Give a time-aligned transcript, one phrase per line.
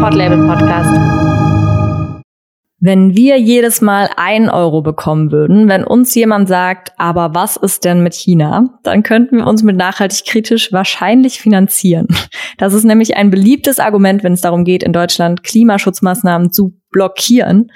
[0.00, 0.90] Podlabel Podcast.
[2.78, 7.84] Wenn wir jedes Mal ein Euro bekommen würden, wenn uns jemand sagt, aber was ist
[7.84, 12.06] denn mit China, dann könnten wir uns mit nachhaltig kritisch wahrscheinlich finanzieren.
[12.58, 17.70] Das ist nämlich ein beliebtes Argument, wenn es darum geht, in Deutschland Klimaschutzmaßnahmen zu blockieren.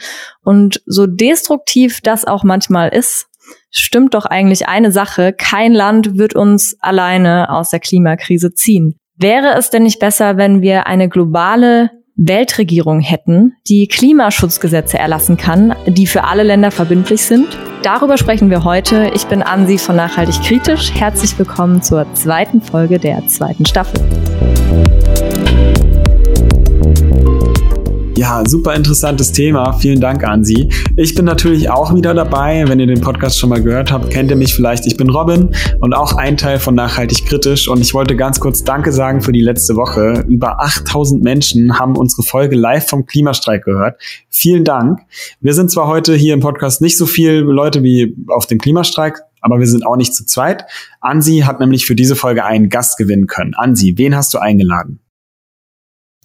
[0.44, 3.26] Und so destruktiv das auch manchmal ist,
[3.70, 5.32] stimmt doch eigentlich eine Sache.
[5.32, 8.96] Kein Land wird uns alleine aus der Klimakrise ziehen.
[9.16, 15.74] Wäre es denn nicht besser, wenn wir eine globale Weltregierung hätten, die Klimaschutzgesetze erlassen kann,
[15.86, 17.46] die für alle Länder verbindlich sind?
[17.82, 19.10] Darüber sprechen wir heute.
[19.14, 20.92] Ich bin Ansi von Nachhaltig Kritisch.
[20.94, 24.00] Herzlich willkommen zur zweiten Folge der zweiten Staffel.
[28.22, 29.72] Ja, super interessantes Thema.
[29.72, 30.68] Vielen Dank an Sie.
[30.94, 32.62] Ich bin natürlich auch wieder dabei.
[32.68, 34.86] Wenn ihr den Podcast schon mal gehört habt, kennt ihr mich vielleicht.
[34.86, 37.66] Ich bin Robin und auch ein Teil von Nachhaltig Kritisch.
[37.66, 40.24] Und ich wollte ganz kurz Danke sagen für die letzte Woche.
[40.28, 44.00] Über 8000 Menschen haben unsere Folge live vom Klimastreik gehört.
[44.28, 45.00] Vielen Dank.
[45.40, 49.18] Wir sind zwar heute hier im Podcast nicht so viele Leute wie auf dem Klimastreik,
[49.40, 50.64] aber wir sind auch nicht zu zweit.
[51.00, 53.54] Ansi hat nämlich für diese Folge einen Gast gewinnen können.
[53.54, 55.01] Ansi, wen hast du eingeladen?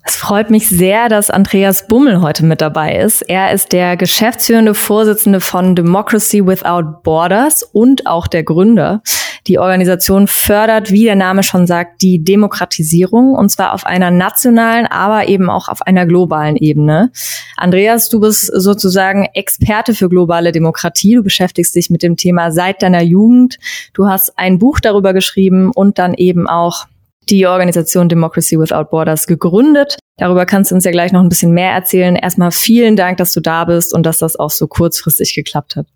[0.08, 3.24] Es freut mich sehr, dass Andreas Bummel heute mit dabei ist.
[3.24, 9.02] Er ist der geschäftsführende Vorsitzende von Democracy Without Borders und auch der Gründer.
[9.48, 14.86] Die Organisation fördert, wie der Name schon sagt, die Demokratisierung und zwar auf einer nationalen,
[14.88, 17.12] aber eben auch auf einer globalen Ebene.
[17.58, 21.16] Andreas, du bist sozusagen Experte für globale Demokratie.
[21.16, 23.60] Du beschäftigst dich mit dem Thema seit deiner Jugend.
[23.94, 26.86] Du hast ein Buch darüber geschrieben und dann eben auch
[27.30, 29.98] die Organisation Democracy Without Borders gegründet.
[30.18, 32.16] Darüber kannst du uns ja gleich noch ein bisschen mehr erzählen.
[32.16, 35.88] Erstmal vielen Dank, dass du da bist und dass das auch so kurzfristig geklappt hat.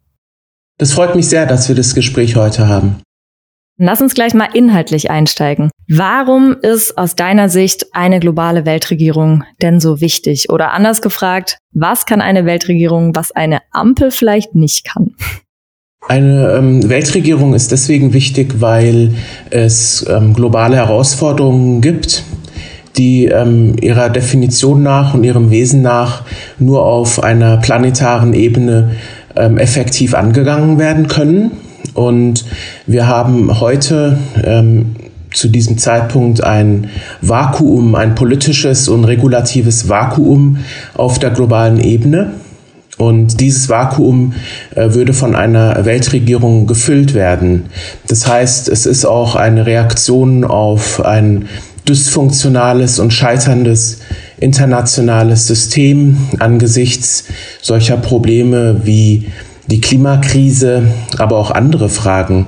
[0.78, 3.02] Es freut mich sehr, dass wir das Gespräch heute haben.
[3.78, 5.72] Lass uns gleich mal inhaltlich einsteigen.
[5.90, 10.50] Warum ist aus deiner Sicht eine globale Weltregierung denn so wichtig?
[10.50, 15.16] Oder anders gefragt, was kann eine Weltregierung, was eine Ampel vielleicht nicht kann?
[16.08, 19.14] Eine ähm, Weltregierung ist deswegen wichtig, weil
[19.52, 22.24] es ähm, globale Herausforderungen gibt,
[22.98, 26.24] die ähm, ihrer Definition nach und ihrem Wesen nach
[26.58, 28.96] nur auf einer planetaren Ebene
[29.36, 31.52] ähm, effektiv angegangen werden können.
[31.94, 32.46] Und
[32.88, 34.96] wir haben heute ähm,
[35.31, 36.90] zu diesem Zeitpunkt ein
[37.22, 40.58] Vakuum, ein politisches und regulatives Vakuum
[40.96, 42.31] auf der globalen Ebene.
[43.01, 44.34] Und dieses Vakuum
[44.75, 47.66] äh, würde von einer Weltregierung gefüllt werden.
[48.07, 51.47] Das heißt, es ist auch eine Reaktion auf ein
[51.89, 54.01] dysfunktionales und scheiterndes
[54.39, 57.23] internationales System angesichts
[57.59, 59.29] solcher Probleme wie
[59.66, 60.83] die Klimakrise,
[61.18, 62.45] aber auch andere Fragen,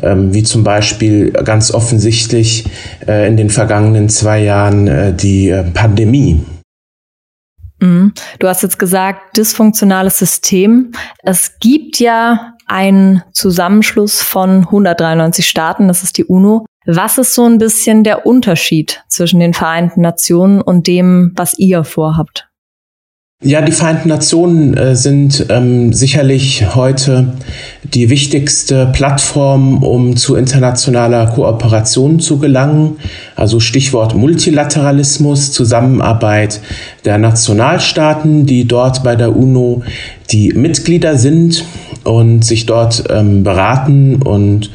[0.00, 2.64] ähm, wie zum Beispiel ganz offensichtlich
[3.08, 6.42] äh, in den vergangenen zwei Jahren äh, die Pandemie.
[7.86, 8.12] Mhm.
[8.38, 10.92] Du hast jetzt gesagt, dysfunktionales System.
[11.22, 16.66] Es gibt ja einen Zusammenschluss von 193 Staaten, das ist die UNO.
[16.86, 21.82] Was ist so ein bisschen der Unterschied zwischen den Vereinten Nationen und dem, was ihr
[21.84, 22.45] vorhabt?
[23.42, 27.34] Ja, die Vereinten Nationen äh, sind ähm, sicherlich heute
[27.84, 32.96] die wichtigste Plattform, um zu internationaler Kooperation zu gelangen.
[33.34, 36.62] Also Stichwort Multilateralismus, Zusammenarbeit
[37.04, 39.82] der Nationalstaaten, die dort bei der UNO
[40.30, 41.62] die Mitglieder sind
[42.04, 44.70] und sich dort ähm, beraten und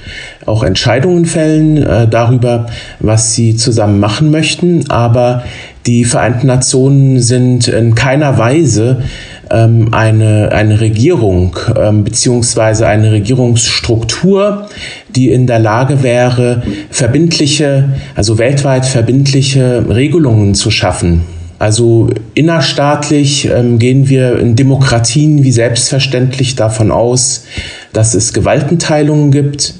[0.45, 2.67] auch Entscheidungen fällen äh, darüber,
[2.99, 4.89] was sie zusammen machen möchten.
[4.91, 5.43] Aber
[5.85, 9.03] die Vereinten Nationen sind in keiner Weise
[9.49, 14.69] ähm, eine, eine Regierung ähm, beziehungsweise eine Regierungsstruktur,
[15.09, 21.23] die in der Lage wäre, verbindliche, also weltweit verbindliche Regelungen zu schaffen.
[21.59, 27.45] Also innerstaatlich ähm, gehen wir in Demokratien wie selbstverständlich davon aus,
[27.93, 29.75] dass es Gewaltenteilungen gibt,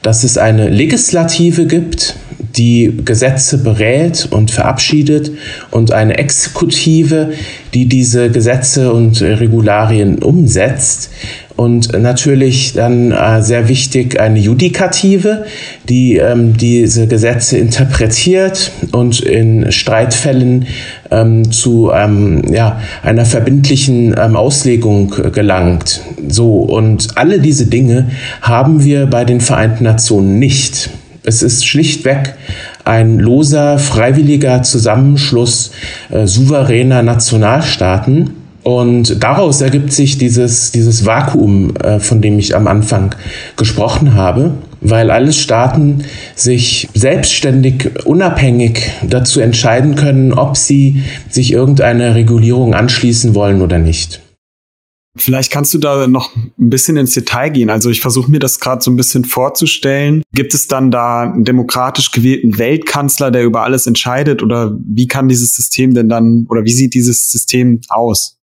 [0.00, 2.14] dass es eine Legislative gibt,
[2.56, 5.32] die Gesetze berät und verabschiedet
[5.70, 7.32] und eine Exekutive,
[7.74, 11.10] die diese Gesetze und Regularien umsetzt.
[11.56, 15.46] Und natürlich dann äh, sehr wichtig eine Judikative,
[15.88, 20.66] die ähm, diese Gesetze interpretiert und in Streitfällen
[21.10, 26.02] ähm, zu ähm, ja, einer verbindlichen ähm, Auslegung gelangt.
[26.28, 28.10] So, und alle diese Dinge
[28.42, 30.90] haben wir bei den Vereinten Nationen nicht.
[31.26, 32.36] Es ist schlichtweg
[32.84, 35.72] ein loser, freiwilliger Zusammenschluss
[36.08, 38.30] äh, souveräner Nationalstaaten.
[38.62, 43.14] Und daraus ergibt sich dieses, dieses Vakuum, äh, von dem ich am Anfang
[43.56, 46.04] gesprochen habe, weil alle Staaten
[46.36, 54.20] sich selbstständig, unabhängig dazu entscheiden können, ob sie sich irgendeiner Regulierung anschließen wollen oder nicht.
[55.16, 57.70] Vielleicht kannst du da noch ein bisschen ins Detail gehen.
[57.70, 60.22] Also ich versuche mir das gerade so ein bisschen vorzustellen.
[60.32, 64.42] Gibt es dann da einen demokratisch gewählten Weltkanzler, der über alles entscheidet?
[64.42, 68.36] Oder wie kann dieses System denn dann, oder wie sieht dieses System aus?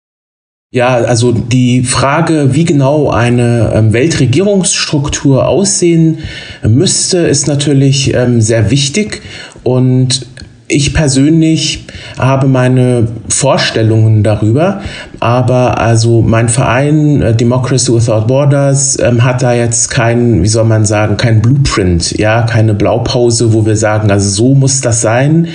[0.74, 6.18] Ja, also die Frage, wie genau eine ähm, Weltregierungsstruktur aussehen
[6.68, 9.22] müsste, ist natürlich ähm, sehr wichtig
[9.62, 10.26] und
[10.74, 11.86] ich persönlich
[12.18, 14.82] habe meine Vorstellungen darüber,
[15.20, 20.66] aber also mein Verein äh, Democracy Without Borders ähm, hat da jetzt kein, wie soll
[20.66, 25.48] man sagen, kein Blueprint, ja, keine Blaupause, wo wir sagen, also so muss das sein.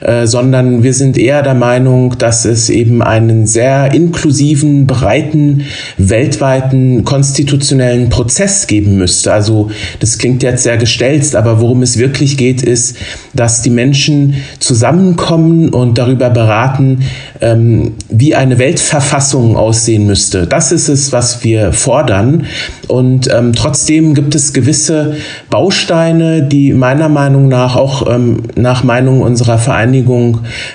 [0.00, 5.62] Äh, sondern wir sind eher der Meinung, dass es eben einen sehr inklusiven, breiten,
[5.98, 9.32] weltweiten konstitutionellen Prozess geben müsste.
[9.32, 9.70] Also
[10.00, 12.96] das klingt jetzt sehr gestelzt, aber worum es wirklich geht, ist,
[13.34, 16.98] dass die Menschen zusammenkommen und darüber beraten,
[17.40, 20.46] ähm, wie eine Weltverfassung aussehen müsste.
[20.46, 22.46] Das ist es, was wir fordern.
[22.88, 25.16] Und ähm, trotzdem gibt es gewisse
[25.50, 29.93] Bausteine, die meiner Meinung nach auch ähm, nach Meinung unserer Vereinigung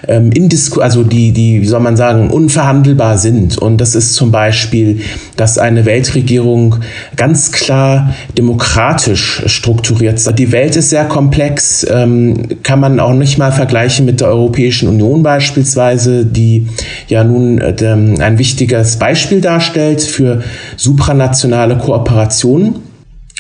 [0.07, 3.57] ähm, in Disku also die, die, wie soll man sagen, unverhandelbar sind.
[3.57, 5.01] Und das ist zum Beispiel,
[5.36, 6.75] dass eine Weltregierung
[7.16, 10.31] ganz klar demokratisch strukturiert ist.
[10.38, 14.88] Die Welt ist sehr komplex, ähm, kann man auch nicht mal vergleichen mit der Europäischen
[14.88, 16.68] Union beispielsweise, die
[17.07, 20.42] ja nun äh, ein wichtiges Beispiel darstellt für
[20.77, 22.88] supranationale Kooperation.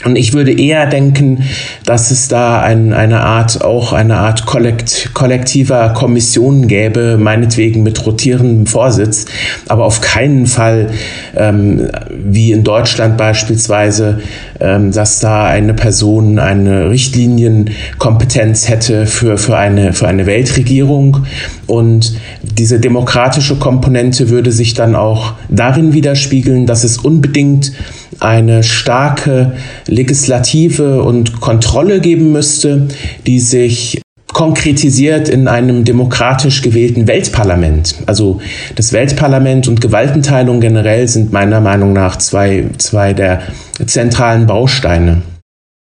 [0.05, 1.43] Und ich würde eher denken,
[1.85, 8.05] dass es da ein, eine Art, auch eine Art kollekt, kollektiver Kommission gäbe, meinetwegen mit
[8.05, 9.25] rotierendem Vorsitz,
[9.67, 10.91] aber auf keinen Fall,
[11.35, 14.21] ähm, wie in Deutschland beispielsweise,
[14.61, 21.25] ähm, dass da eine Person eine Richtlinienkompetenz hätte für, für, eine, für eine Weltregierung.
[21.67, 27.73] Und diese demokratische Komponente würde sich dann auch darin widerspiegeln, dass es unbedingt
[28.19, 29.53] eine starke
[29.87, 32.87] Legislative und Kontrolle geben müsste,
[33.25, 34.01] die sich
[34.33, 37.95] konkretisiert in einem demokratisch gewählten Weltparlament.
[38.05, 38.39] Also
[38.75, 43.41] das Weltparlament und Gewaltenteilung generell sind meiner Meinung nach zwei, zwei der
[43.85, 45.23] zentralen Bausteine.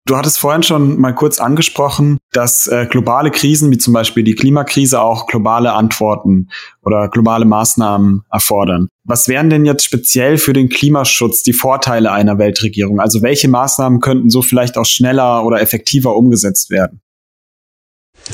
[0.07, 4.35] Du hattest vorhin schon mal kurz angesprochen, dass äh, globale Krisen wie zum Beispiel die
[4.35, 6.49] Klimakrise auch globale Antworten
[6.85, 8.89] oder globale Maßnahmen erfordern.
[9.05, 13.01] Was wären denn jetzt speziell für den Klimaschutz die Vorteile einer Weltregierung?
[13.01, 17.01] Also welche Maßnahmen könnten so vielleicht auch schneller oder effektiver umgesetzt werden?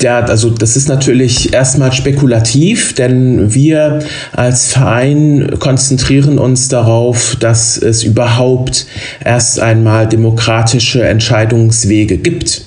[0.01, 3.99] Ja, also das ist natürlich erstmal spekulativ, denn wir
[4.31, 8.87] als Verein konzentrieren uns darauf, dass es überhaupt
[9.23, 12.65] erst einmal demokratische Entscheidungswege gibt.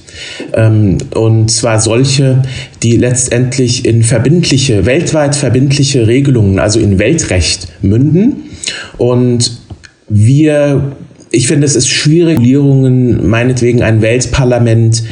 [0.52, 2.42] Ähm, und zwar solche,
[2.82, 8.50] die letztendlich in verbindliche, weltweit verbindliche Regelungen, also in Weltrecht münden.
[8.98, 9.58] Und
[10.08, 10.96] wir
[11.36, 15.02] ich finde, es ist schwierig, Regulierungen, meinetwegen ein Weltparlament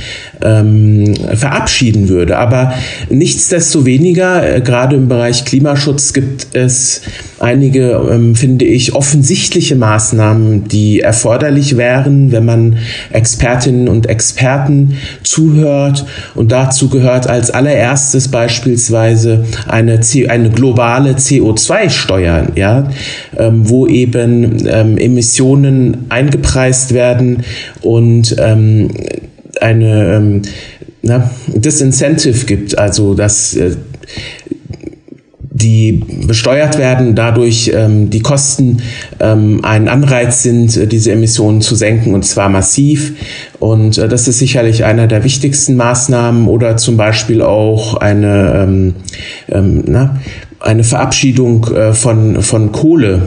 [0.43, 2.39] ähm, verabschieden würde.
[2.39, 2.75] Aber
[3.09, 7.03] nichtsdestoweniger, äh, gerade im Bereich Klimaschutz gibt es
[7.41, 12.79] einige, ähm, finde ich, offensichtliche Maßnahmen, die erforderlich wären, wenn man
[13.11, 16.05] Expertinnen und Experten zuhört.
[16.35, 22.91] Und dazu gehört als allererstes beispielsweise eine, C eine globale CO2-Steuer, ja,
[23.37, 27.45] ähm, wo eben ähm, Emissionen eingepreist werden
[27.83, 28.91] und ähm,
[29.61, 30.43] eine ähm,
[31.03, 33.77] na, Disincentive gibt, also dass äh,
[35.55, 35.93] die
[36.27, 38.83] besteuert werden, dadurch ähm, die Kosten
[39.21, 43.13] ähm, ein Anreiz sind, äh, diese Emissionen zu senken und zwar massiv.
[43.61, 48.95] Und äh, das ist sicherlich einer der wichtigsten Maßnahmen oder zum Beispiel auch eine, ähm,
[49.49, 50.21] ähm, na,
[50.59, 53.23] eine Verabschiedung äh, von, von Kohle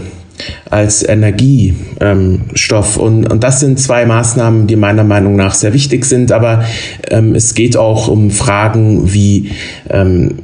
[0.69, 2.97] als Energiestoff.
[2.97, 6.31] Ähm, und, und das sind zwei Maßnahmen, die meiner Meinung nach sehr wichtig sind.
[6.31, 6.63] Aber
[7.09, 9.51] ähm, es geht auch um Fragen wie
[9.89, 10.39] ähm,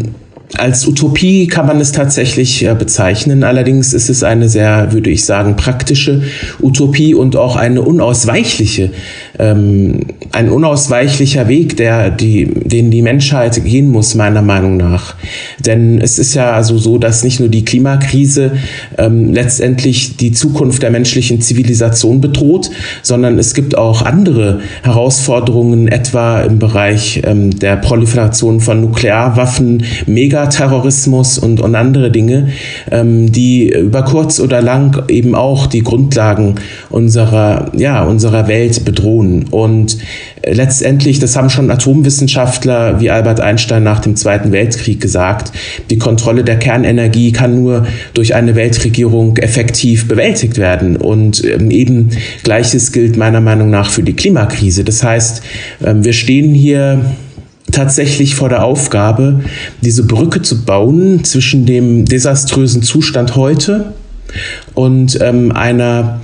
[0.55, 3.43] als Utopie kann man es tatsächlich äh, bezeichnen.
[3.43, 6.23] Allerdings ist es eine sehr, würde ich sagen, praktische
[6.61, 8.91] Utopie und auch eine unausweichliche,
[9.39, 15.15] ähm, ein unausweichlicher Weg, der die, den die Menschheit gehen muss, meiner Meinung nach.
[15.59, 18.53] Denn es ist ja also so, dass nicht nur die Klimakrise
[18.97, 22.69] ähm, letztendlich die Zukunft der menschlichen Zivilisation bedroht,
[23.01, 30.36] sondern es gibt auch andere Herausforderungen, etwa im Bereich ähm, der Proliferation von Nuklearwaffen, Mega
[30.37, 32.49] Megaterrorismus und, und andere Dinge,
[32.91, 36.55] ähm, die über kurz oder lang eben auch die Grundlagen
[36.89, 39.45] unserer, ja, unserer Welt bedrohen.
[39.49, 39.97] Und
[40.43, 45.51] äh, letztendlich, das haben schon Atomwissenschaftler wie Albert Einstein nach dem Zweiten Weltkrieg gesagt,
[45.89, 50.97] die Kontrolle der Kernenergie kann nur durch eine Weltregierung effektiv bewältigt werden.
[50.97, 52.09] Und ähm, eben
[52.43, 54.83] gleiches gilt meiner Meinung nach für die Klimakrise.
[54.83, 55.41] Das heißt,
[55.83, 57.01] ähm, wir stehen hier
[57.71, 59.41] tatsächlich vor der Aufgabe,
[59.81, 63.93] diese Brücke zu bauen zwischen dem desaströsen Zustand heute
[64.73, 66.21] und ähm, einer,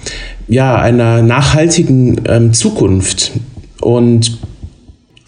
[0.48, 3.32] ja, einer nachhaltigen ähm, Zukunft.
[3.82, 4.40] Und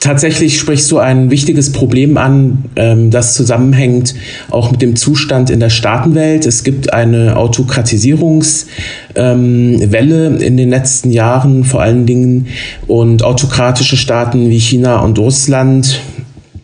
[0.06, 4.14] Tatsächlich sprichst du ein wichtiges Problem an, ähm, das zusammenhängt
[4.52, 6.46] auch mit dem Zustand in der Staatenwelt.
[6.46, 8.68] Es gibt eine Autokratisierungswelle
[9.16, 12.50] ähm, in den letzten Jahren vor allen Dingen
[12.86, 16.00] und autokratische Staaten wie China und Russland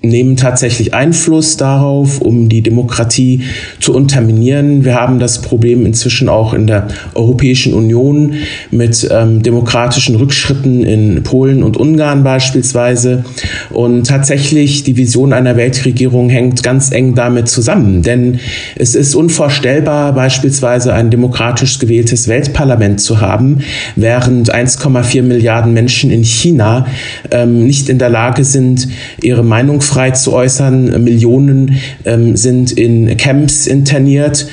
[0.04, 3.44] nehmen tatsächlich Einfluss darauf, um die Demokratie
[3.80, 4.84] zu unterminieren.
[4.84, 8.34] Wir haben das Problem inzwischen auch in der Europäischen Union
[8.72, 13.24] mit ähm, demokratischen Rückschritten in Polen und Ungarn beispielsweise.
[13.70, 18.02] Und tatsächlich die Vision einer Weltregierung hängt ganz eng damit zusammen.
[18.02, 18.40] Denn
[18.76, 23.60] es ist unvorstellbar, beispielsweise ein demokratisch gewähltes Weltparlament zu haben,
[23.96, 26.88] während 1,4 Milliarden Menschen in China
[27.30, 28.88] ähm, nicht in der Lage sind,
[29.22, 31.04] ihre Meinung frei zu äußern.
[31.04, 34.48] Millionen ähm, sind in Camps interniert.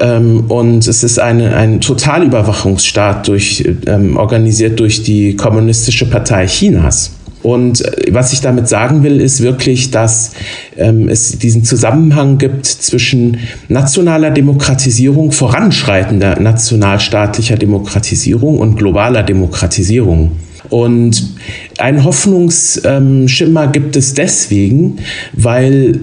[0.00, 7.12] Ähm, und es ist eine, ein Totalüberwachungsstaat durch, ähm, organisiert durch die Kommunistische Partei Chinas.
[7.42, 10.32] Und äh, was ich damit sagen will, ist wirklich, dass
[10.76, 20.32] ähm, es diesen Zusammenhang gibt zwischen nationaler Demokratisierung, voranschreitender nationalstaatlicher Demokratisierung und globaler Demokratisierung.
[20.70, 21.34] Und
[21.78, 24.98] ein Hoffnungsschimmer gibt es deswegen,
[25.32, 26.00] weil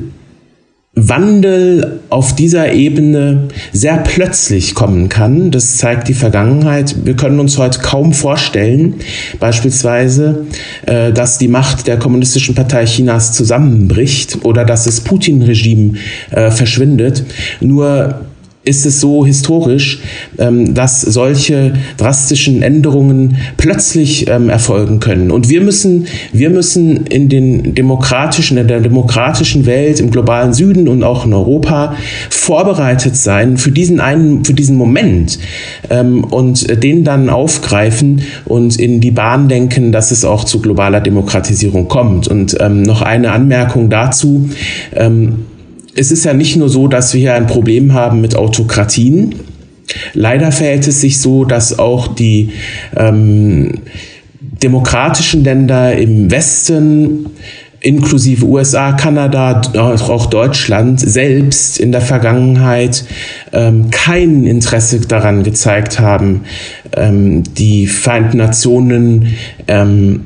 [0.95, 5.51] Wandel auf dieser Ebene sehr plötzlich kommen kann.
[5.51, 6.95] Das zeigt die Vergangenheit.
[7.03, 8.95] Wir können uns heute kaum vorstellen,
[9.39, 10.45] beispielsweise,
[10.85, 15.95] äh, dass die Macht der Kommunistischen Partei Chinas zusammenbricht oder dass das Putin-Regime
[16.31, 17.25] äh, verschwindet.
[17.59, 18.21] Nur
[18.65, 19.99] ist es so historisch,
[20.39, 25.31] ähm, dass solche drastischen Änderungen plötzlich ähm, erfolgen können.
[25.31, 30.87] Und wir müssen, wir müssen in den demokratischen, in der demokratischen Welt, im globalen Süden
[30.87, 31.95] und auch in Europa
[32.29, 35.39] vorbereitet sein für diesen einen, für diesen Moment
[35.91, 41.01] ähm, und den dann aufgreifen und in die Bahn denken, dass es auch zu globaler
[41.01, 42.27] Demokratisierung kommt.
[42.27, 44.49] Und noch eine Anmerkung dazu
[45.95, 49.35] es ist ja nicht nur so, dass wir hier ein Problem haben mit Autokratien.
[50.13, 52.51] Leider verhält es sich so, dass auch die
[52.95, 53.81] ähm,
[54.41, 57.27] demokratischen Länder im Westen
[57.79, 63.05] inklusive USA, Kanada, auch Deutschland selbst in der Vergangenheit
[63.53, 66.41] ähm, kein Interesse daran gezeigt haben,
[66.97, 69.35] ähm, die Vereinten Nationen
[69.67, 70.21] ähm,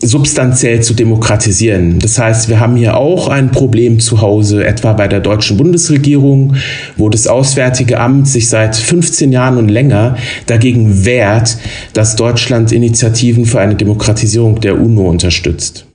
[0.00, 1.98] substanziell zu demokratisieren.
[1.98, 6.54] Das heißt, wir haben hier auch ein Problem zu Hause, etwa bei der deutschen Bundesregierung,
[6.96, 11.58] wo das Auswärtige Amt sich seit 15 Jahren und länger dagegen wehrt,
[11.92, 15.87] dass Deutschland Initiativen für eine Demokratisierung der UNO unterstützt.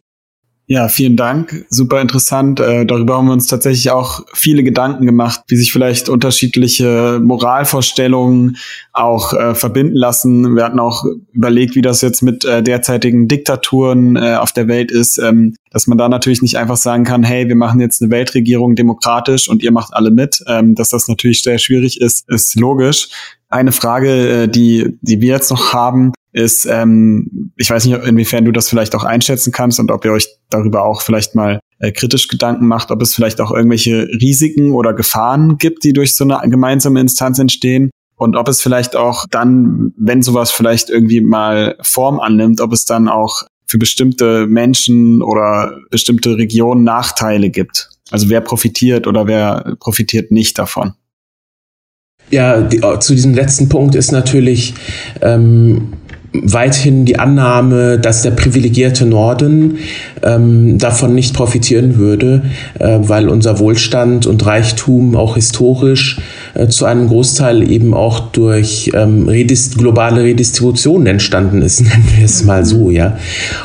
[0.74, 1.68] Ja, vielen Dank.
[1.70, 2.60] Super interessant.
[2.60, 8.58] Äh, darüber haben wir uns tatsächlich auch viele Gedanken gemacht, wie sich vielleicht unterschiedliche Moralvorstellungen
[8.92, 10.56] auch äh, verbinden lassen.
[10.56, 15.20] Wir hatten auch überlegt, wie das jetzt mit äh, derzeitigen Diktaturen auf der Welt ist.
[15.20, 18.76] Ähm, dass man da natürlich nicht einfach sagen kann, hey, wir machen jetzt eine Weltregierung
[18.76, 20.44] demokratisch und ihr macht alle mit.
[20.48, 23.10] Ähm, dass das natürlich sehr schwierig ist, ist logisch.
[23.50, 28.46] Eine Frage, äh, die, die wir jetzt noch haben, ist, ähm, ich weiß nicht, inwiefern
[28.46, 31.92] du das vielleicht auch einschätzen kannst und ob ihr euch darüber auch vielleicht mal äh,
[31.92, 36.24] kritisch Gedanken macht, ob es vielleicht auch irgendwelche Risiken oder Gefahren gibt, die durch so
[36.24, 37.90] eine gemeinsame Instanz entstehen.
[38.16, 42.86] Und ob es vielleicht auch dann, wenn sowas vielleicht irgendwie mal Form annimmt, ob es
[42.86, 47.90] dann auch für bestimmte Menschen oder bestimmte Regionen Nachteile gibt.
[48.12, 50.94] Also wer profitiert oder wer profitiert nicht davon.
[52.30, 54.76] Ja, die, zu diesem letzten Punkt ist natürlich
[55.22, 55.94] ähm,
[56.34, 59.80] weithin die Annahme, dass der privilegierte Norden
[60.22, 62.44] ähm, davon nicht profitieren würde,
[62.78, 66.20] äh, weil unser Wohlstand und Reichtum auch historisch
[66.56, 72.26] äh, zu einem Großteil eben auch durch ähm, redist globale Redistribution entstanden ist, nennen wir
[72.26, 73.18] es mal so, ja.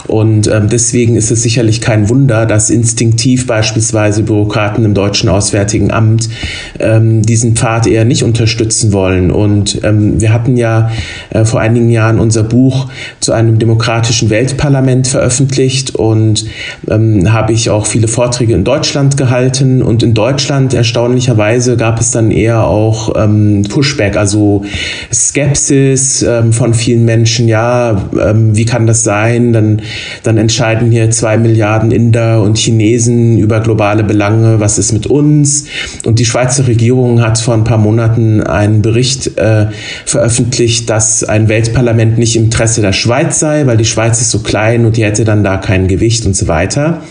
[0.07, 5.91] Und ähm, deswegen ist es sicherlich kein Wunder, dass instinktiv beispielsweise Bürokraten im deutschen Auswärtigen
[5.91, 6.31] Amt
[6.79, 9.31] ähm, diesen Pfad eher nicht unterstützen wollen.
[9.31, 10.91] Und ähm, wir hatten ja
[11.31, 12.89] äh, vor einigen Jahren unser Buch
[13.21, 16.47] zu einem demokratischen Weltparlament veröffentlicht und
[16.89, 19.83] ähm, habe ich auch viele Vorträge in Deutschland gehalten.
[19.83, 22.78] Und in Deutschland erstaunlicherweise gab es dann eher auch
[23.17, 24.65] ähm, Pushback, also
[25.13, 27.49] Skepsis ähm, von vielen Menschen.
[27.49, 29.53] Ja, ähm, wie kann das sein?
[29.53, 29.83] Dann,
[30.23, 34.61] dann entscheiden hier zwei Milliarden Inder und Chinesen über globale Belange.
[34.61, 35.67] Was ist mit uns?
[36.05, 39.67] Und die Schweizer Regierung hat vor ein paar Monaten einen Bericht äh,
[40.05, 44.39] veröffentlicht, dass ein Weltparlament nicht im Interesse der Schweiz sei, weil die Schweiz ist so
[44.39, 47.03] klein und die hätte dann da kein Gewicht und so weiter.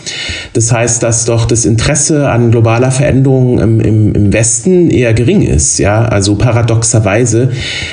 [0.52, 5.42] Das heißt, dass doch das Interesse an globaler Veränderung im, im, im Westen eher gering
[5.42, 7.50] ist, ja, also paradoxerweise.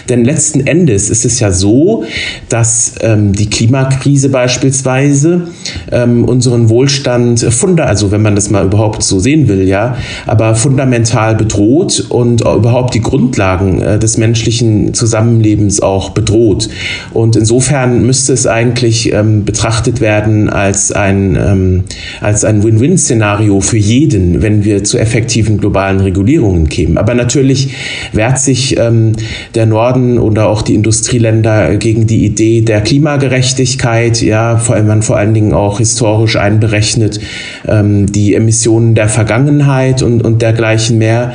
[0.09, 2.03] Denn letzten Endes ist es ja so,
[2.49, 5.47] dass ähm, die Klimakrise beispielsweise
[5.91, 10.55] ähm, unseren Wohlstand funda, also wenn man das mal überhaupt so sehen will, ja, aber
[10.55, 16.69] fundamental bedroht und überhaupt die Grundlagen äh, des menschlichen Zusammenlebens auch bedroht.
[17.13, 21.83] Und insofern müsste es eigentlich ähm, betrachtet werden als ein, ähm,
[22.21, 26.97] als ein Win-Win-Szenario für jeden, wenn wir zu effektiven globalen Regulierungen kämen.
[26.97, 27.13] Aber
[27.55, 27.75] natürlich
[28.11, 29.13] wehrt sich ähm,
[29.53, 35.01] der Norden oder auch die Industrieländer gegen die Idee der Klimagerechtigkeit, ja, vor allem man
[35.01, 37.19] vor allen Dingen auch historisch einberechnet
[37.67, 41.33] ähm, die Emissionen der Vergangenheit und, und dergleichen mehr.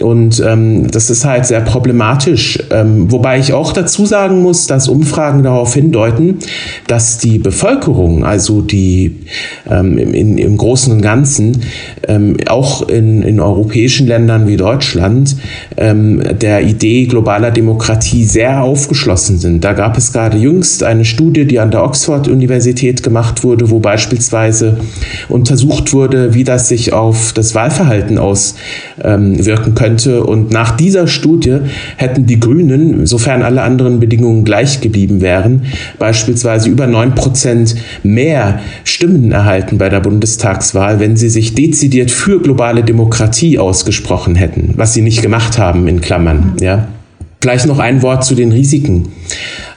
[0.00, 2.58] Und ähm, das ist halt sehr problematisch.
[2.70, 6.38] Ähm, wobei ich auch dazu sagen muss, dass Umfragen darauf hindeuten,
[6.86, 9.16] dass die Bevölkerung, also die
[9.68, 11.62] ähm, in, im Großen und Ganzen,
[12.06, 15.36] ähm, auch in, in europäischen Ländern wie Deutschland,
[15.76, 19.64] ähm, der Idee globaler Demokratie sehr aufgeschlossen sind.
[19.64, 24.78] Da gab es gerade jüngst eine Studie, die an der Oxford-Universität gemacht wurde, wo beispielsweise
[25.28, 30.22] untersucht wurde, wie das sich auf das Wahlverhalten auswirken könnte könnte.
[30.24, 31.58] Und nach dieser Studie
[31.96, 35.62] hätten die Grünen, sofern alle anderen Bedingungen gleich geblieben wären,
[35.98, 42.40] beispielsweise über neun Prozent mehr Stimmen erhalten bei der Bundestagswahl, wenn sie sich dezidiert für
[42.40, 46.88] globale Demokratie ausgesprochen hätten, was sie nicht gemacht haben, in Klammern, ja.
[47.40, 49.10] Gleich noch ein Wort zu den Risiken.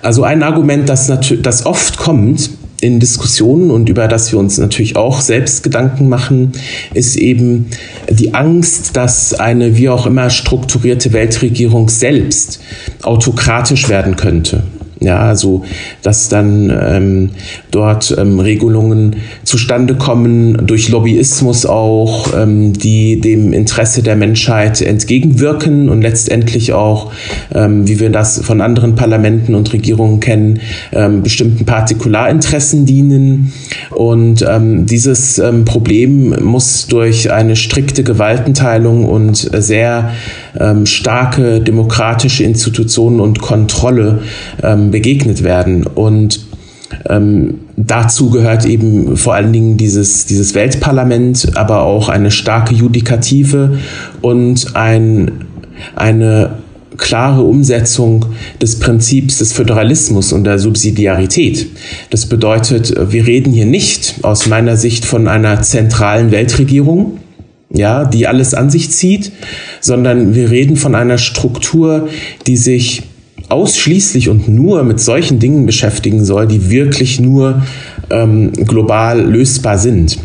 [0.02, 1.12] Also ein Argument, das,
[1.44, 2.50] das oft kommt,
[2.82, 6.54] in Diskussionen und über das wir uns natürlich auch selbst Gedanken machen,
[6.94, 7.68] ist eben
[8.10, 12.60] die Angst, dass eine wie auch immer strukturierte Weltregierung selbst
[13.04, 14.64] autokratisch werden könnte.
[15.04, 15.64] Ja, also
[16.04, 17.30] dass dann ähm,
[17.72, 25.90] dort ähm, Regelungen zustande kommen durch Lobbyismus auch, ähm, die dem Interesse der Menschheit entgegenwirken
[25.90, 27.12] und letztendlich auch,
[27.52, 30.60] ähm, wie wir das von anderen Parlamenten und Regierungen kennen,
[30.92, 33.54] ähm, bestimmten Partikularinteressen dienen.
[33.90, 40.12] Und ähm, dieses ähm, Problem muss durch eine strikte Gewaltenteilung und sehr
[40.60, 44.24] ähm, starke demokratische Institutionen und Kontrolle
[44.64, 45.86] ähm, begegnet werden.
[45.86, 46.42] Und
[47.10, 53.80] ähm, dazu gehört eben vor allen Dingen dieses, dieses Weltparlament, aber auch eine starke Judikative
[54.22, 55.32] und ein,
[55.96, 56.52] eine
[56.98, 58.26] klare Umsetzung
[58.62, 61.68] des Prinzips des Föderalismus und der Subsidiarität.
[62.10, 67.21] Das bedeutet, wir reden hier nicht aus meiner Sicht von einer zentralen Weltregierung,
[67.74, 69.32] ja, die alles an sich zieht,
[69.80, 72.10] sondern wir reden von einer Struktur,
[72.48, 73.04] die sich
[73.50, 77.64] ausschließlich und nur mit solchen Dingen beschäftigen soll, die wirklich nur
[78.10, 80.18] ähm, global lösbar sind.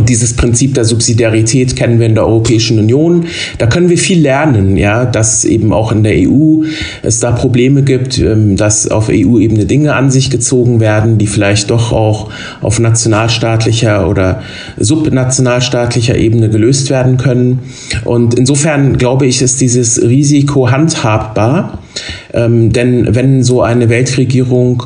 [0.00, 3.26] Dieses Prinzip der Subsidiarität kennen wir in der Europäischen Union.
[3.58, 6.62] Da können wir viel lernen, ja, dass eben auch in der EU
[7.02, 11.68] es da Probleme gibt, ähm, dass auf EU-Ebene Dinge an sich gezogen werden, die vielleicht
[11.68, 12.30] doch auch
[12.62, 14.42] auf nationalstaatlicher oder
[14.78, 17.58] subnationalstaatlicher Ebene gelöst werden können.
[18.04, 21.81] Und insofern glaube ich, ist dieses Risiko handhabbar.
[22.32, 24.84] Ähm, denn wenn so eine Weltregierung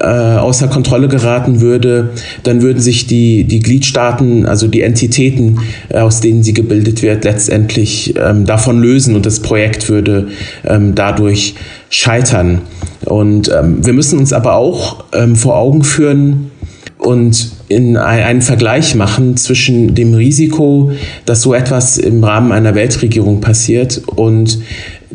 [0.00, 2.10] äh, außer Kontrolle geraten würde,
[2.42, 7.24] dann würden sich die, die Gliedstaaten, also die Entitäten, äh, aus denen sie gebildet wird,
[7.24, 10.28] letztendlich ähm, davon lösen und das Projekt würde
[10.64, 11.54] ähm, dadurch
[11.90, 12.62] scheitern.
[13.04, 16.50] Und ähm, wir müssen uns aber auch ähm, vor Augen führen,
[16.98, 20.92] und in einen Vergleich machen zwischen dem Risiko,
[21.24, 24.58] dass so etwas im Rahmen einer Weltregierung passiert und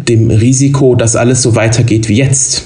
[0.07, 2.63] dem Risiko, dass alles so weitergeht wie jetzt.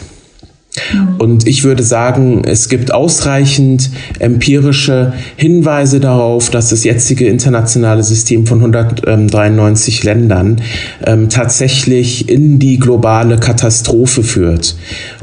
[0.93, 1.15] Mhm.
[1.17, 8.45] Und ich würde sagen, es gibt ausreichend empirische Hinweise darauf, dass das jetzige internationale System
[8.45, 10.61] von 193 Ländern
[11.05, 14.75] ähm, tatsächlich in die globale Katastrophe führt.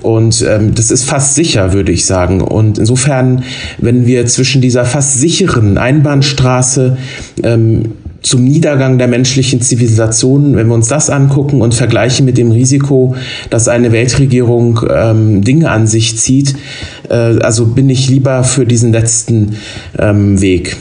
[0.02, 2.40] Und ähm, das ist fast sicher, würde ich sagen.
[2.40, 3.44] Und insofern,
[3.78, 6.96] wenn wir zwischen dieser fast sicheren Einbahnstraße
[7.42, 12.50] ähm, zum Niedergang der menschlichen Zivilisation, wenn wir uns das angucken und vergleichen mit dem
[12.50, 13.16] Risiko,
[13.50, 16.54] dass eine Weltregierung ähm, Dinge an sich zieht,
[17.08, 19.56] äh, also bin ich lieber für diesen letzten
[19.98, 20.76] ähm, Weg.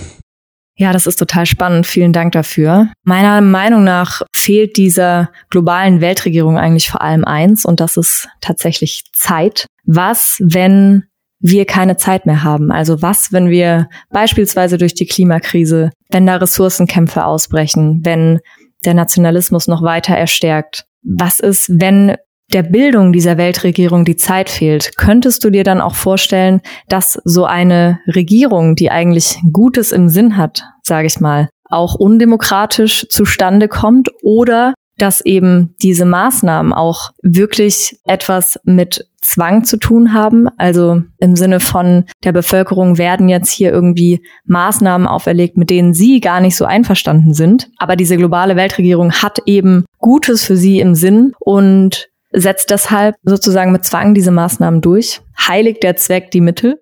[0.77, 1.85] Ja, das ist total spannend.
[1.85, 2.87] Vielen Dank dafür.
[3.03, 9.03] Meiner Meinung nach fehlt dieser globalen Weltregierung eigentlich vor allem eins und das ist tatsächlich
[9.13, 9.67] Zeit.
[9.85, 11.03] Was, wenn
[11.41, 12.71] wir keine Zeit mehr haben.
[12.71, 18.39] Also was, wenn wir beispielsweise durch die Klimakrise, wenn da Ressourcenkämpfe ausbrechen, wenn
[18.85, 20.85] der Nationalismus noch weiter erstärkt?
[21.03, 22.15] Was ist, wenn
[22.53, 24.97] der Bildung dieser Weltregierung die Zeit fehlt?
[24.97, 30.37] Könntest du dir dann auch vorstellen, dass so eine Regierung, die eigentlich Gutes im Sinn
[30.37, 37.97] hat, sage ich mal, auch undemokratisch zustande kommt oder dass eben diese Maßnahmen auch wirklich
[38.05, 40.47] etwas mit Zwang zu tun haben.
[40.57, 46.19] Also im Sinne von der Bevölkerung werden jetzt hier irgendwie Maßnahmen auferlegt, mit denen sie
[46.19, 47.69] gar nicht so einverstanden sind.
[47.77, 53.71] Aber diese globale Weltregierung hat eben Gutes für sie im Sinn und setzt deshalb sozusagen
[53.71, 55.21] mit Zwang diese Maßnahmen durch.
[55.47, 56.80] Heiligt der Zweck die Mittel?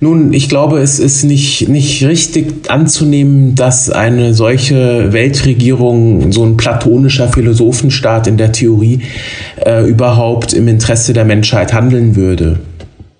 [0.00, 6.56] Nun, ich glaube, es ist nicht, nicht richtig anzunehmen, dass eine solche Weltregierung, so ein
[6.56, 9.00] platonischer Philosophenstaat in der Theorie,
[9.56, 12.60] äh, überhaupt im Interesse der Menschheit handeln würde.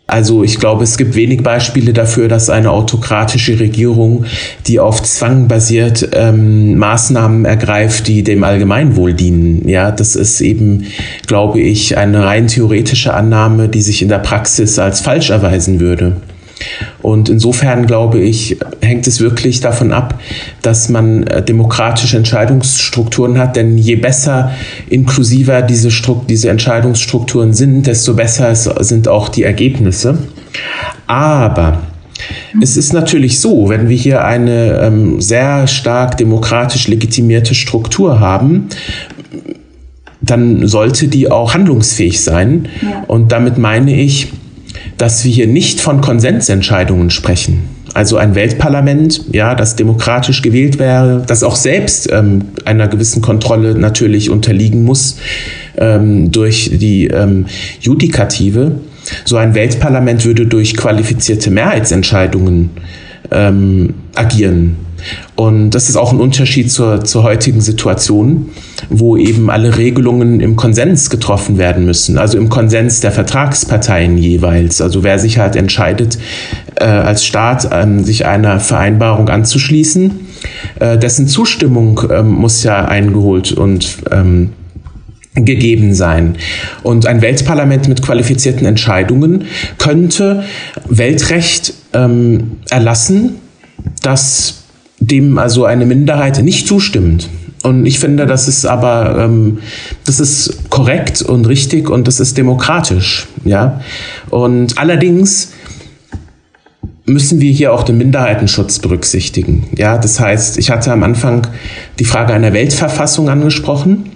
[0.07, 4.27] Also ich glaube, es gibt wenig Beispiele dafür, dass eine autokratische Regierung,
[4.69, 9.69] die auf Zwang basiert, ähm, Maßnahmen ergreift, die dem Allgemeinwohl dienen.
[9.69, 10.85] Ja, das ist eben,
[11.27, 16.19] glaube ich, eine rein theoretische Annahme, die sich in der Praxis als falsch erweisen würde.
[17.03, 20.21] Und insofern glaube ich, hängt es wirklich davon ab,
[20.63, 23.57] dass man äh, demokratische Entscheidungsstrukturen hat.
[23.57, 24.53] Denn je besser
[24.89, 25.91] inklusiver diese,
[26.29, 30.19] diese Entscheidungsstrukturen sind, desto besser sind auch die Ergebnisse.
[31.07, 31.83] Aber
[32.61, 38.69] es ist natürlich so, wenn wir hier eine ähm, sehr stark demokratisch legitimierte Struktur haben,
[40.21, 42.69] dann sollte die auch handlungsfähig sein.
[42.83, 43.05] Ja.
[43.07, 44.33] Und damit meine ich,
[44.99, 47.63] dass wir hier nicht von Konsensentscheidungen sprechen.
[47.95, 53.75] Also ein Weltparlament, ja, das demokratisch gewählt wäre, das auch selbst ähm, einer gewissen Kontrolle
[53.75, 55.17] natürlich unterliegen muss
[55.79, 57.47] ähm, durch die ähm,
[57.81, 58.73] Judikative.
[59.25, 62.71] So ein Weltparlament würde durch qualifizierte Mehrheitsentscheidungen
[63.31, 64.77] ähm, agieren.
[65.37, 68.51] Und das ist auch ein Unterschied zur, zur heutigen Situation,
[68.89, 74.81] wo eben alle Regelungen im Konsens getroffen werden müssen, also im Konsens der Vertragsparteien jeweils.
[74.81, 76.19] Also wer sich halt entscheidet,
[76.77, 80.21] äh, als Staat ähm, sich einer Vereinbarung anzuschließen,
[80.81, 84.51] äh, dessen Zustimmung ähm, muss ja eingeholt und ähm,
[85.35, 86.37] gegeben sein.
[86.83, 89.45] Und ein Weltparlament mit qualifizierten Entscheidungen
[89.79, 90.45] könnte
[90.89, 93.37] Weltrecht ähm, erlassen,
[94.03, 94.65] das
[95.01, 97.29] dem also eine Minderheit nicht zustimmt.
[97.63, 99.59] Und ich finde, das ist aber, ähm,
[100.05, 103.81] das ist korrekt und richtig und das ist demokratisch, ja.
[104.31, 105.53] Und allerdings
[107.05, 109.99] müssen wir hier auch den Minderheitenschutz berücksichtigen, ja.
[109.99, 111.49] Das heißt, ich hatte am Anfang
[111.99, 114.11] die Frage einer Weltverfassung angesprochen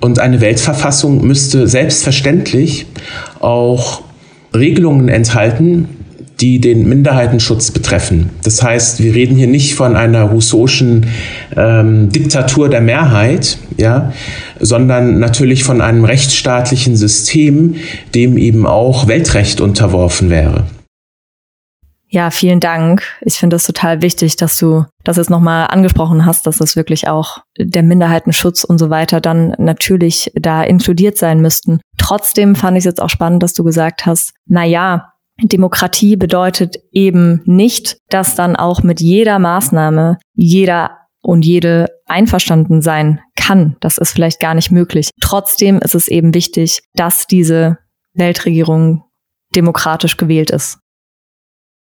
[0.00, 2.86] und eine Weltverfassung müsste selbstverständlich
[3.38, 4.02] auch
[4.52, 5.97] Regelungen enthalten,
[6.40, 8.30] die den Minderheitenschutz betreffen.
[8.42, 11.06] Das heißt, wir reden hier nicht von einer rousseauschen
[11.56, 14.12] ähm, Diktatur der Mehrheit, ja,
[14.60, 17.76] sondern natürlich von einem rechtsstaatlichen System,
[18.14, 20.64] dem eben auch Weltrecht unterworfen wäre.
[22.10, 23.02] Ja, vielen Dank.
[23.20, 27.06] Ich finde es total wichtig, dass du das jetzt nochmal angesprochen hast, dass das wirklich
[27.06, 31.80] auch der Minderheitenschutz und so weiter dann natürlich da inkludiert sein müssten.
[31.98, 36.76] Trotzdem fand ich es jetzt auch spannend, dass du gesagt hast, na ja, Demokratie bedeutet
[36.90, 43.76] eben nicht, dass dann auch mit jeder Maßnahme jeder und jede einverstanden sein kann.
[43.80, 45.10] Das ist vielleicht gar nicht möglich.
[45.20, 47.78] Trotzdem ist es eben wichtig, dass diese
[48.14, 49.04] Weltregierung
[49.54, 50.78] demokratisch gewählt ist.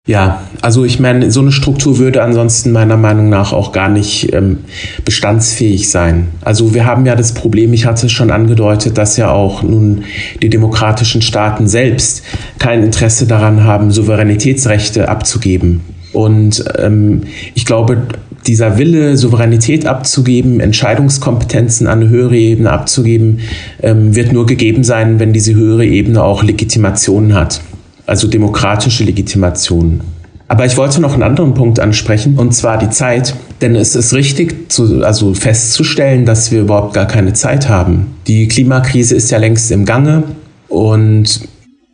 [0.10, 4.34] Ja, also ich meine, so eine Struktur würde ansonsten meiner Meinung nach auch gar nicht
[4.34, 4.62] ähm,
[5.06, 6.30] bestandsfähig sein.
[6.42, 10.06] Also wir haben ja das Problem, ich hatte es schon angedeutet, dass ja auch nun
[10.42, 12.24] die demokratischen Staaten selbst
[12.58, 15.82] kein Interesse daran haben, Souveränitätsrechte abzugeben.
[16.12, 17.22] Und ähm,
[17.54, 18.08] ich glaube,
[18.48, 23.42] dieser Wille, Souveränität abzugeben, Entscheidungskompetenzen an eine höhere Ebene abzugeben,
[23.84, 27.62] ähm, wird nur gegeben sein, wenn diese höhere Ebene auch Legitimation hat
[28.10, 30.02] also demokratische Legitimation.
[30.48, 33.36] Aber ich wollte noch einen anderen Punkt ansprechen, und zwar die Zeit.
[33.62, 38.08] Denn es ist richtig, zu, also festzustellen, dass wir überhaupt gar keine Zeit haben.
[38.26, 40.24] Die Klimakrise ist ja längst im Gange
[40.68, 41.42] und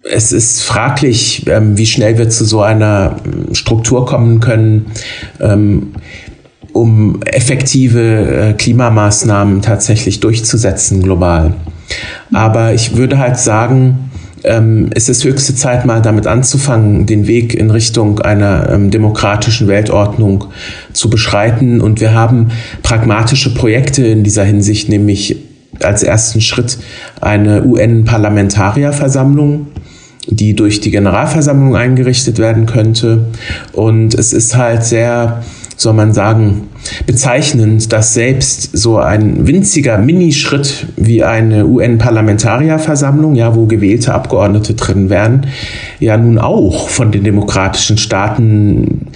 [0.10, 4.86] es ist fraglich, ähm, wie schnell wir zu so einer ähm, Struktur kommen können,
[5.41, 5.93] ähm,
[6.71, 11.56] um effektive äh, Klimamaßnahmen tatsächlich durchzusetzen global.
[12.32, 14.04] Aber ich würde halt sagen,
[14.45, 19.67] ähm, es ist höchste Zeit, mal damit anzufangen, den Weg in Richtung einer ähm, demokratischen
[19.67, 20.45] Weltordnung
[20.93, 21.81] zu beschreiten.
[21.81, 22.49] Und wir haben
[22.84, 25.38] pragmatische Projekte in dieser Hinsicht, nämlich
[25.81, 26.77] als ersten Schritt
[27.21, 29.67] eine UN-Parlamentarierversammlung
[30.27, 33.27] die durch die Generalversammlung eingerichtet werden könnte.
[33.73, 35.43] Und es ist halt sehr
[35.77, 36.69] soll man sagen,
[37.06, 45.10] bezeichnend, dass selbst so ein winziger Minischritt wie eine UN-Parlamentarierversammlung, ja, wo gewählte Abgeordnete drin
[45.10, 45.48] wären,
[46.00, 49.08] ja nun auch von den demokratischen Staaten,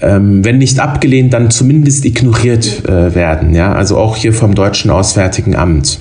[0.00, 4.90] ähm, wenn nicht abgelehnt, dann zumindest ignoriert äh, werden, ja, also auch hier vom Deutschen
[4.90, 6.00] Auswärtigen Amt.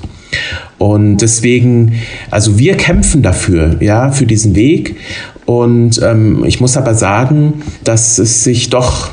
[0.77, 1.93] Und deswegen,
[2.31, 4.97] also wir kämpfen dafür, ja, für diesen Weg.
[5.45, 9.11] Und ähm, ich muss aber sagen, dass es sich doch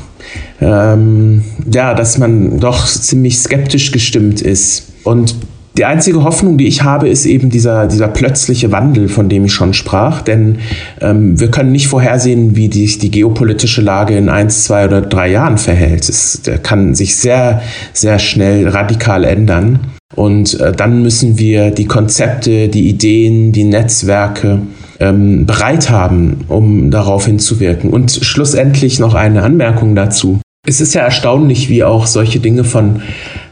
[0.63, 4.93] ähm, ja, dass man doch ziemlich skeptisch gestimmt ist.
[5.03, 5.35] Und
[5.75, 9.53] die einzige Hoffnung, die ich habe, ist eben dieser, dieser plötzliche Wandel, von dem ich
[9.53, 10.21] schon sprach.
[10.21, 10.59] Denn
[11.01, 15.31] ähm, wir können nicht vorhersehen, wie sich die geopolitische Lage in eins, zwei oder drei
[15.31, 16.07] Jahren verhält.
[16.07, 19.79] Es kann sich sehr, sehr schnell radikal ändern.
[20.15, 24.59] Und äh, dann müssen wir die Konzepte, die Ideen, die Netzwerke
[24.99, 27.89] ähm, bereit haben, um darauf hinzuwirken.
[27.89, 30.39] Und schlussendlich noch eine Anmerkung dazu.
[30.65, 33.01] Es ist ja erstaunlich, wie auch solche Dinge von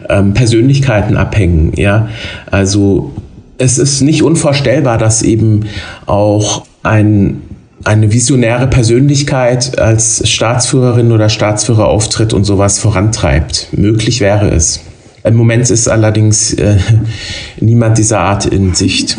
[0.08, 1.74] ähm, Persönlichkeiten abhängen.
[1.76, 2.08] Ja,
[2.50, 3.12] also
[3.58, 5.66] es ist nicht unvorstellbar, dass eben
[6.06, 7.42] auch ein
[7.84, 13.70] eine visionäre Persönlichkeit als Staatsführerin oder Staatsführer auftritt und sowas vorantreibt.
[13.72, 14.82] Möglich wäre es.
[15.24, 16.78] Im Moment ist allerdings äh,
[17.60, 19.18] niemand dieser Art in Sicht.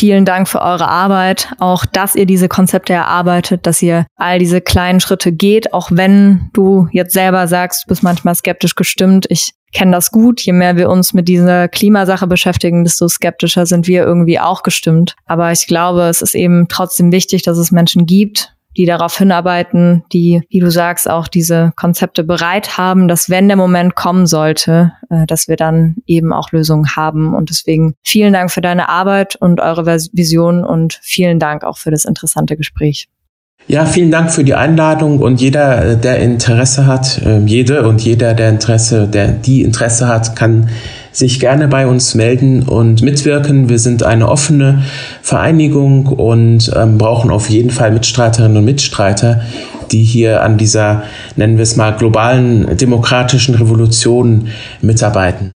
[0.00, 4.62] Vielen Dank für eure Arbeit, auch dass ihr diese Konzepte erarbeitet, dass ihr all diese
[4.62, 9.26] kleinen Schritte geht, auch wenn du jetzt selber sagst, du bist manchmal skeptisch gestimmt.
[9.28, 10.40] Ich kenne das gut.
[10.40, 15.16] Je mehr wir uns mit dieser Klimasache beschäftigen, desto skeptischer sind wir irgendwie auch gestimmt.
[15.26, 20.04] Aber ich glaube, es ist eben trotzdem wichtig, dass es Menschen gibt, die darauf hinarbeiten,
[20.10, 24.92] die, wie du sagst, auch diese Konzepte bereit haben, dass wenn der Moment kommen sollte,
[25.10, 27.34] äh, dass wir dann eben auch Lösungen haben.
[27.34, 31.90] Und deswegen vielen Dank für deine Arbeit und eure Vision und vielen Dank auch für
[31.90, 33.08] das interessante Gespräch.
[33.68, 38.00] Ja, vielen Dank für die Einladung und jeder, äh, der Interesse hat, ähm, jede und
[38.00, 40.70] jeder, der Interesse, der die Interesse hat, kann
[41.12, 43.68] sich gerne bei uns melden und mitwirken.
[43.68, 44.82] Wir sind eine offene
[45.22, 49.42] Vereinigung und ähm, brauchen auf jeden Fall Mitstreiterinnen und Mitstreiter,
[49.90, 51.02] die hier an dieser,
[51.36, 54.48] nennen wir es mal, globalen demokratischen Revolution
[54.80, 55.52] mitarbeiten.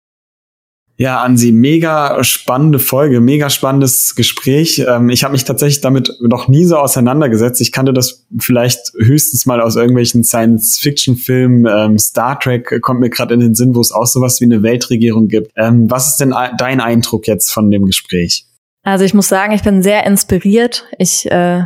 [0.95, 4.83] Ja, Ansi, mega spannende Folge, mega spannendes Gespräch.
[4.87, 7.61] Ähm, ich habe mich tatsächlich damit noch nie so auseinandergesetzt.
[7.61, 11.65] Ich kannte das vielleicht höchstens mal aus irgendwelchen Science-Fiction-Filmen.
[11.65, 14.61] Ähm, Star Trek kommt mir gerade in den Sinn, wo es auch sowas wie eine
[14.61, 15.51] Weltregierung gibt.
[15.55, 18.45] Ähm, was ist denn dein Eindruck jetzt von dem Gespräch?
[18.83, 20.85] Also ich muss sagen, ich bin sehr inspiriert.
[20.99, 21.63] Ich äh,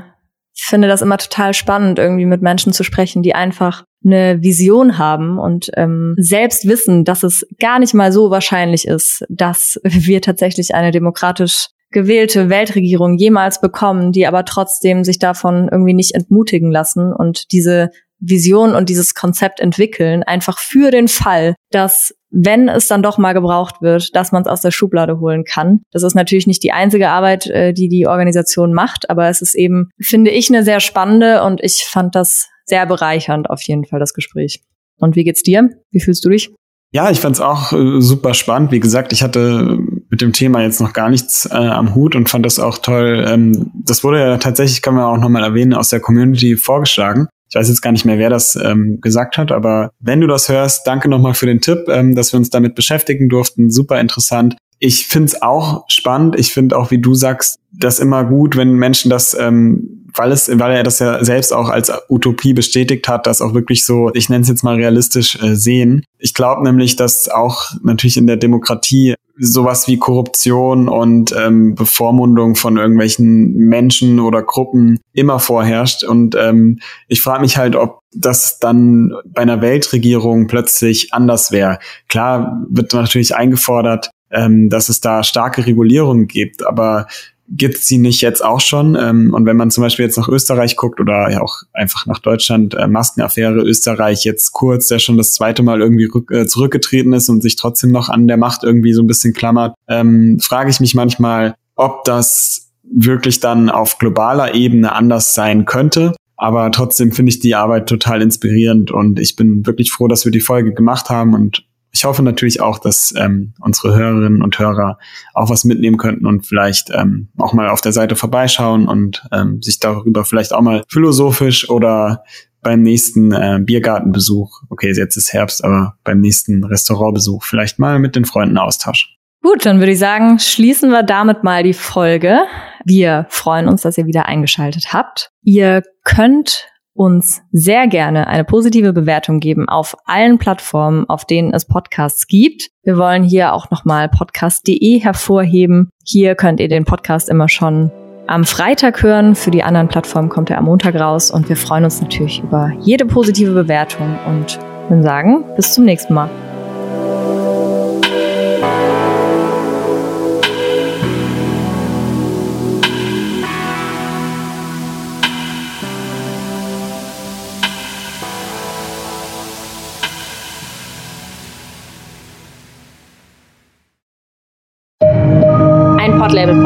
[0.54, 5.38] finde das immer total spannend, irgendwie mit Menschen zu sprechen, die einfach eine Vision haben
[5.38, 10.74] und ähm, selbst wissen, dass es gar nicht mal so wahrscheinlich ist, dass wir tatsächlich
[10.74, 17.14] eine demokratisch gewählte Weltregierung jemals bekommen, die aber trotzdem sich davon irgendwie nicht entmutigen lassen
[17.14, 17.90] und diese
[18.20, 23.34] Vision und dieses Konzept entwickeln, einfach für den Fall, dass wenn es dann doch mal
[23.34, 25.82] gebraucht wird, dass man es aus der Schublade holen kann.
[25.92, 29.56] Das ist natürlich nicht die einzige Arbeit, äh, die die Organisation macht, aber es ist
[29.56, 34.00] eben, finde ich, eine sehr spannende und ich fand das sehr bereichernd auf jeden Fall
[34.00, 34.62] das Gespräch.
[35.00, 35.70] Und wie geht's dir?
[35.92, 36.52] Wie fühlst du dich?
[36.92, 38.72] Ja, ich fand's auch äh, super spannend.
[38.72, 39.78] Wie gesagt, ich hatte
[40.10, 43.26] mit dem Thema jetzt noch gar nichts äh, am Hut und fand das auch toll.
[43.28, 47.28] Ähm, das wurde ja tatsächlich, kann man auch nochmal erwähnen, aus der Community vorgeschlagen.
[47.50, 50.50] Ich weiß jetzt gar nicht mehr, wer das ähm, gesagt hat, aber wenn du das
[50.50, 53.70] hörst, danke nochmal für den Tipp, ähm, dass wir uns damit beschäftigen durften.
[53.70, 54.58] Super interessant.
[54.80, 56.38] Ich find's auch spannend.
[56.38, 60.50] Ich finde auch, wie du sagst, das immer gut, wenn Menschen das ähm, weil es,
[60.50, 64.30] weil er das ja selbst auch als Utopie bestätigt hat, das auch wirklich so, ich
[64.30, 66.04] nenne es jetzt mal realistisch äh, sehen.
[66.18, 72.56] Ich glaube nämlich, dass auch natürlich in der Demokratie sowas wie Korruption und ähm, Bevormundung
[72.56, 76.04] von irgendwelchen Menschen oder Gruppen immer vorherrscht.
[76.04, 81.78] Und ähm, ich frage mich halt, ob das dann bei einer Weltregierung plötzlich anders wäre.
[82.10, 87.08] Klar wird natürlich eingefordert, ähm, dass es da starke Regulierungen gibt, aber
[87.50, 88.96] gibt sie nicht jetzt auch schon.
[88.96, 92.20] Ähm, und wenn man zum Beispiel jetzt nach Österreich guckt oder ja auch einfach nach
[92.20, 97.30] Deutschland, äh, Maskenaffäre Österreich jetzt kurz, der schon das zweite Mal irgendwie äh, zurückgetreten ist
[97.30, 100.80] und sich trotzdem noch an der Macht irgendwie so ein bisschen klammert, ähm, frage ich
[100.80, 106.16] mich manchmal, ob das wirklich dann auf globaler Ebene anders sein könnte.
[106.36, 110.32] Aber trotzdem finde ich die Arbeit total inspirierend und ich bin wirklich froh, dass wir
[110.32, 111.67] die Folge gemacht haben und
[111.98, 115.00] ich hoffe natürlich auch, dass ähm, unsere Hörerinnen und Hörer
[115.34, 119.64] auch was mitnehmen könnten und vielleicht ähm, auch mal auf der Seite vorbeischauen und ähm,
[119.64, 122.24] sich darüber vielleicht auch mal philosophisch oder
[122.62, 128.16] beim nächsten äh, Biergartenbesuch, okay, jetzt ist Herbst, aber beim nächsten Restaurantbesuch vielleicht mal mit
[128.16, 129.10] den Freunden austauschen.
[129.42, 132.42] Gut, dann würde ich sagen, schließen wir damit mal die Folge.
[132.86, 135.32] Wir freuen uns, dass ihr wieder eingeschaltet habt.
[135.42, 141.66] Ihr könnt uns sehr gerne eine positive Bewertung geben auf allen Plattformen, auf denen es
[141.66, 142.70] Podcasts gibt.
[142.84, 145.90] Wir wollen hier auch nochmal podcast.de hervorheben.
[146.04, 147.92] Hier könnt ihr den Podcast immer schon
[148.28, 149.36] am Freitag hören.
[149.36, 152.72] Für die anderen Plattformen kommt er am Montag raus und wir freuen uns natürlich über
[152.82, 156.30] jede positive Bewertung und würden sagen, bis zum nächsten Mal.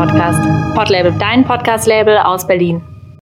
[0.02, 0.44] Podcast.
[0.74, 2.90] Podlabel, dein Podcast-Label aus Berlin.